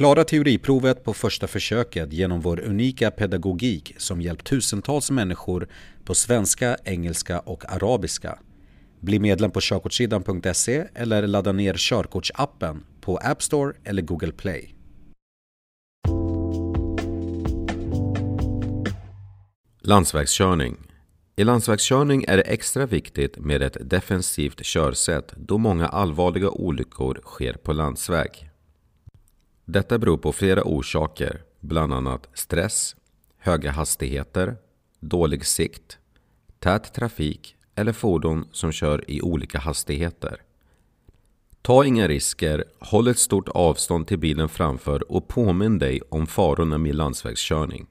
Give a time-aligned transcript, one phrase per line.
[0.00, 5.68] Klara teoriprovet på första försöket genom vår unika pedagogik som hjälpt tusentals människor
[6.04, 8.38] på svenska, engelska och arabiska.
[9.00, 14.74] Bli medlem på körkortssidan.se eller ladda ner körkortsappen på App Store eller Google Play.
[19.80, 20.76] Landsvägskörning
[21.36, 27.52] I landsvägskörning är det extra viktigt med ett defensivt körsätt då många allvarliga olyckor sker
[27.52, 28.49] på landsväg.
[29.70, 32.96] Detta beror på flera orsaker, bland annat stress,
[33.38, 34.56] höga hastigheter,
[35.00, 35.98] dålig sikt,
[36.58, 40.42] tät trafik eller fordon som kör i olika hastigheter.
[41.62, 46.78] Ta inga risker, håll ett stort avstånd till bilen framför och påminn dig om farorna
[46.78, 47.86] med landsvägskörning.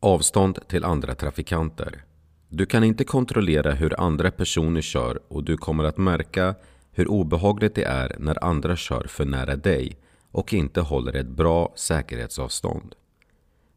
[0.00, 2.04] Avstånd till andra trafikanter.
[2.48, 6.54] Du kan inte kontrollera hur andra personer kör och du kommer att märka
[6.92, 9.96] hur obehagligt det är när andra kör för nära dig
[10.36, 12.94] och inte håller ett bra säkerhetsavstånd.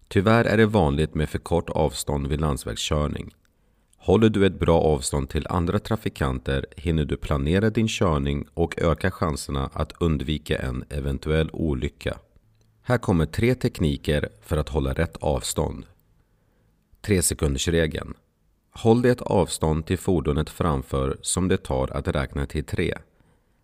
[0.07, 3.35] Tyvärr är det vanligt med för kort avstånd vid landsvägskörning.
[3.97, 9.11] Håller du ett bra avstånd till andra trafikanter hinner du planera din körning och öka
[9.11, 12.17] chanserna att undvika en eventuell olycka.
[12.81, 15.85] Här kommer tre tekniker för att hålla rätt avstånd.
[17.01, 18.13] 3 sekundersregeln.
[18.71, 22.93] Håll det avstånd till fordonet framför som det tar att räkna till tre.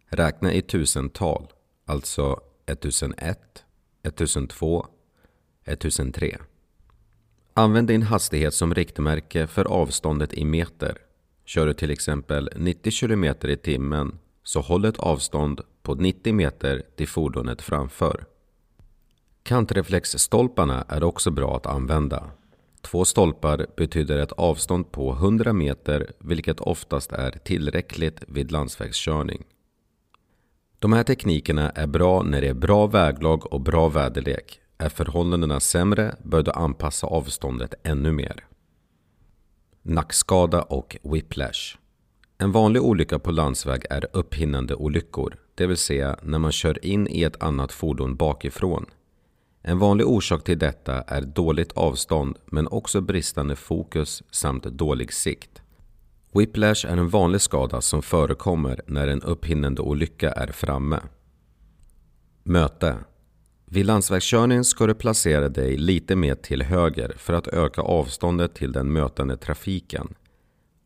[0.09, 1.47] Räkna i tusental,
[1.85, 3.63] alltså 1001,
[4.03, 4.87] 1002,
[5.65, 6.37] 1003.
[7.53, 10.97] Använd din hastighet som riktmärke för avståndet i meter.
[11.45, 16.83] Kör du till exempel 90 km i timmen så håll ett avstånd på 90 meter
[16.95, 18.25] till fordonet framför.
[19.43, 22.31] Kantreflexstolparna är också bra att använda.
[22.81, 29.43] Två stolpar betyder ett avstånd på 100 meter vilket oftast är tillräckligt vid landsvägskörning.
[30.85, 34.59] De här teknikerna är bra när det är bra väglag och bra väderlek.
[34.77, 38.45] Är förhållandena sämre bör du anpassa avståndet ännu mer.
[39.81, 41.77] Nackskada och whiplash.
[42.37, 47.07] En vanlig olycka på landsväg är upphinnande olyckor, det vill säga när man kör in
[47.07, 48.85] i ett annat fordon bakifrån.
[49.61, 55.61] En vanlig orsak till detta är dåligt avstånd men också bristande fokus samt dålig sikt.
[56.35, 60.99] Whiplash är en vanlig skada som förekommer när en upphinnande olycka är framme.
[62.43, 62.97] Möte
[63.65, 68.71] Vid landsvägskörning ska du placera dig lite mer till höger för att öka avståndet till
[68.71, 70.13] den mötande trafiken.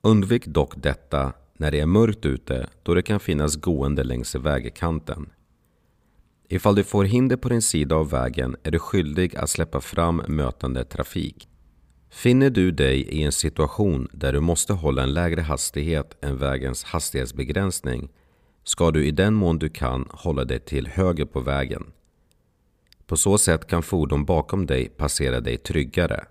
[0.01, 5.29] Undvik dock detta när det är mörkt ute då det kan finnas gående längs vägkanten.
[6.49, 10.21] Ifall du får hinder på din sida av vägen är du skyldig att släppa fram
[10.27, 11.49] mötande trafik.
[12.09, 16.83] Finner du dig i en situation där du måste hålla en lägre hastighet än vägens
[16.83, 18.09] hastighetsbegränsning
[18.63, 21.91] ska du i den mån du kan hålla dig till höger på vägen.
[23.05, 26.25] På så sätt kan fordon bakom dig passera dig tryggare.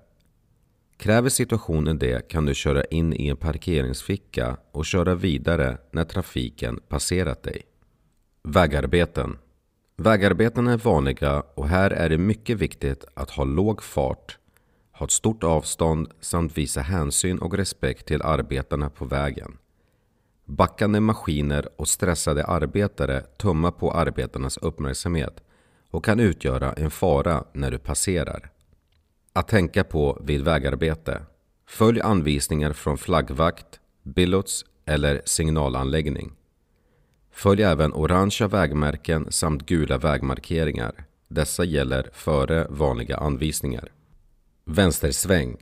[0.96, 6.80] Kräver situationen det kan du köra in i en parkeringsficka och köra vidare när trafiken
[6.88, 7.62] passerat dig.
[8.42, 9.38] Vägarbeten
[9.96, 14.37] Vägarbeten är vanliga och här är det mycket viktigt att ha låg fart,
[14.98, 19.58] ha ett stort avstånd samt visa hänsyn och respekt till arbetarna på vägen.
[20.44, 25.42] backande maskiner och stressade arbetare tummar på arbetarnas uppmärksamhet
[25.90, 28.50] och kan utgöra en fara när du passerar.
[29.32, 31.22] Att tänka på vid vägarbete.
[31.66, 36.32] Följ anvisningar från flaggvakt, billots eller signalanläggning.
[37.30, 41.04] Följ även orangea vägmärken samt gula vägmarkeringar.
[41.28, 43.92] Dessa gäller före vanliga anvisningar.
[44.70, 45.56] Vänstersväng.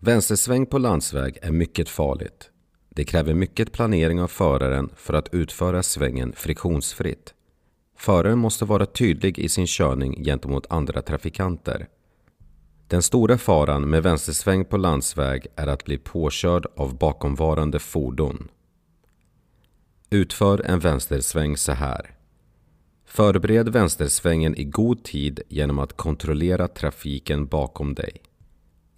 [0.00, 2.50] Vänstersväng på landsväg är mycket farligt.
[2.88, 7.34] Det kräver mycket planering av föraren för att utföra svängen friktionsfritt.
[7.98, 11.88] Föraren måste vara tydlig i sin körning gentemot andra trafikanter.
[12.88, 18.48] Den stora faran med vänstersväng på landsväg är att bli påkörd av bakomvarande fordon.
[20.10, 22.10] Utför en vänstersväng så här.
[23.06, 28.20] Förbered vänstersvängen i god tid genom att kontrollera trafiken bakom dig.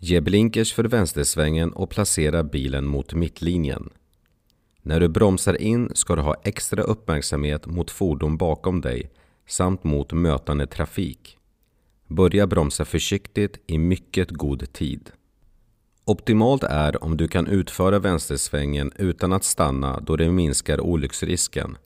[0.01, 3.91] Ge blinkers för vänstersvängen och placera bilen mot mittlinjen.
[4.83, 9.11] När du bromsar in ska du ha extra uppmärksamhet mot fordon bakom dig
[9.49, 11.39] samt mot mötande trafik.
[12.07, 15.11] Börja bromsa försiktigt i mycket god tid.
[16.05, 21.77] Optimalt är om du kan utföra vänstersvängen utan att stanna då det minskar olycksrisken.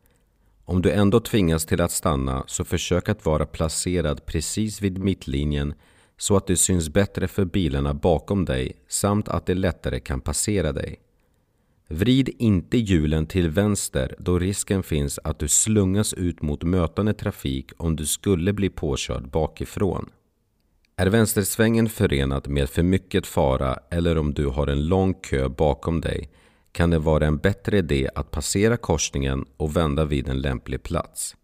[0.64, 5.74] Om du ändå tvingas till att stanna så försök att vara placerad precis vid mittlinjen
[6.16, 10.72] så att du syns bättre för bilarna bakom dig samt att de lättare kan passera
[10.72, 11.00] dig.
[11.88, 17.70] Vrid inte hjulen till vänster då risken finns att du slungas ut mot mötande trafik
[17.76, 20.10] om du skulle bli påkörd bakifrån.
[20.96, 26.00] Är vänstersvängen förenad med för mycket fara eller om du har en lång kö bakom
[26.00, 26.30] dig
[26.72, 31.36] kan det vara en bättre idé att passera korsningen och vända vid en lämplig plats.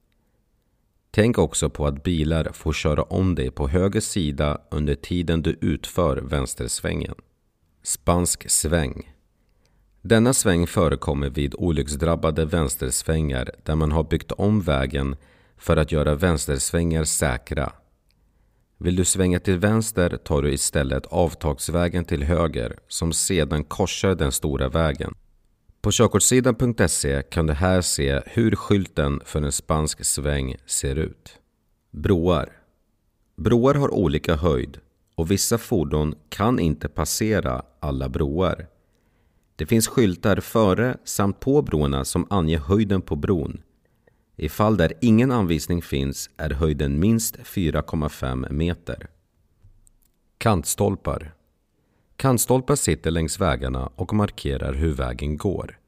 [1.18, 5.58] Tänk också på att bilar får köra om dig på höger sida under tiden du
[5.60, 7.14] utför vänstersvängen.
[7.82, 9.12] Spansk sväng
[10.02, 15.16] Denna sväng förekommer vid olycksdrabbade vänstersvängar där man har byggt om vägen
[15.56, 17.72] för att göra vänstersvängar säkra.
[18.76, 24.32] Vill du svänga till vänster tar du istället avtagsvägen till höger som sedan korsar den
[24.32, 25.14] stora vägen.
[25.88, 31.38] På körkortssidan.se kan du här se hur skylten för en spansk sväng ser ut.
[31.90, 32.52] Broar
[33.36, 34.78] Broar har olika höjd
[35.14, 38.66] och vissa fordon kan inte passera alla broar.
[39.56, 43.62] Det finns skyltar före samt på broarna som anger höjden på bron.
[44.36, 49.08] I fall där ingen anvisning finns är höjden minst 4,5 meter.
[50.38, 51.34] Kantstolpar
[52.18, 55.78] Kantstolpar sitter längs vägarna och markerar hur vägen går.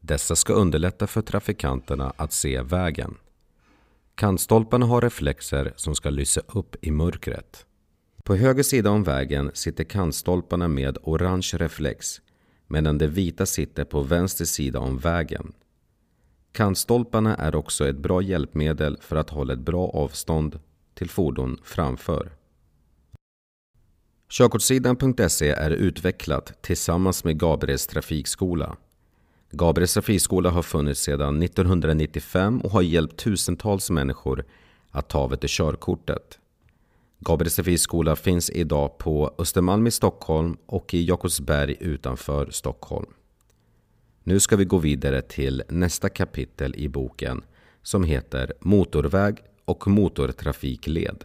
[0.00, 3.14] Dessa ska underlätta för trafikanterna att se vägen.
[4.14, 7.66] Kantstolparna har reflexer som ska lysa upp i mörkret.
[8.24, 12.20] På höger sida om vägen sitter kantstolparna med orange reflex
[12.66, 15.52] medan de vita sitter på vänster sida om vägen.
[16.52, 20.60] Kantstolparna är också ett bra hjälpmedel för att hålla ett bra avstånd
[20.94, 22.39] till fordon framför.
[24.30, 28.76] Körkortssidan.se är utvecklat tillsammans med Gabriels trafikskola.
[29.50, 34.44] Gabriels trafikskola har funnits sedan 1995 och har hjälpt tusentals människor
[34.90, 36.38] att ta av körkortet.
[37.18, 43.10] Gabriels trafikskola finns idag på Östermalm i Stockholm och i Jakobsberg utanför Stockholm.
[44.24, 47.44] Nu ska vi gå vidare till nästa kapitel i boken
[47.82, 51.24] som heter Motorväg och motortrafikled.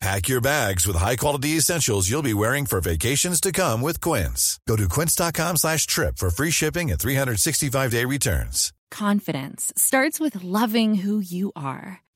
[0.00, 4.60] Pack your bags with high-quality essentials you'll be wearing for vacations to come with Quince.
[4.68, 8.72] Go to quince.com slash trip for free shipping and 365-day returns.
[8.92, 12.00] Confidence starts with loving who you are.